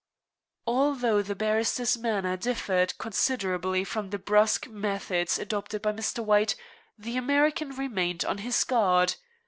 Although 0.65 1.21
the 1.21 1.35
barrister's 1.35 1.95
manner 1.95 2.35
differed 2.35 2.97
considerably 2.97 3.83
from 3.83 4.09
the 4.09 4.17
brusque 4.17 4.65
methods 4.67 5.37
adopted 5.37 5.83
by 5.83 5.91
Mr. 5.91 6.25
White, 6.25 6.55
the 6.97 7.17
American 7.17 7.69
remained 7.69 8.25
on 8.25 8.39
his 8.39 8.63
guard. 8.63 9.17